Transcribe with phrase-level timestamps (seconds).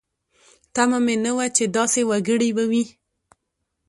[0.73, 2.83] تمه مې نه وه چې داسې وګړي به وي.